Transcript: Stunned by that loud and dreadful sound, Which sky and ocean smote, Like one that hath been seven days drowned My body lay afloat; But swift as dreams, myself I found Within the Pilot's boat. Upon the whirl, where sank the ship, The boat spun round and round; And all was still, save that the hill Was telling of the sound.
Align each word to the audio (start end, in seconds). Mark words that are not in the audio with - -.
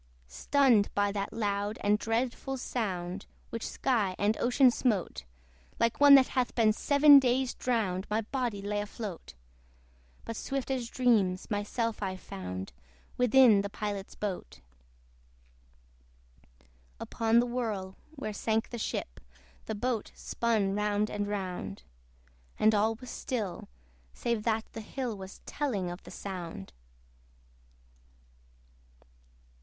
Stunned 0.27 0.89
by 0.95 1.11
that 1.11 1.31
loud 1.31 1.77
and 1.83 1.99
dreadful 1.99 2.57
sound, 2.57 3.27
Which 3.51 3.67
sky 3.69 4.15
and 4.17 4.35
ocean 4.37 4.71
smote, 4.71 5.25
Like 5.79 5.99
one 5.99 6.15
that 6.15 6.29
hath 6.29 6.55
been 6.55 6.73
seven 6.73 7.19
days 7.19 7.53
drowned 7.53 8.07
My 8.09 8.21
body 8.21 8.63
lay 8.63 8.81
afloat; 8.81 9.35
But 10.25 10.35
swift 10.35 10.71
as 10.71 10.89
dreams, 10.89 11.51
myself 11.51 12.01
I 12.01 12.15
found 12.17 12.73
Within 13.15 13.61
the 13.61 13.69
Pilot's 13.69 14.15
boat. 14.15 14.61
Upon 16.99 17.39
the 17.39 17.45
whirl, 17.45 17.95
where 18.15 18.33
sank 18.33 18.71
the 18.71 18.79
ship, 18.79 19.19
The 19.67 19.75
boat 19.75 20.11
spun 20.15 20.73
round 20.73 21.11
and 21.11 21.27
round; 21.27 21.83
And 22.57 22.73
all 22.73 22.95
was 22.95 23.11
still, 23.11 23.69
save 24.15 24.41
that 24.45 24.65
the 24.73 24.81
hill 24.81 25.15
Was 25.15 25.41
telling 25.45 25.91
of 25.91 26.01
the 26.01 26.09
sound. 26.09 26.73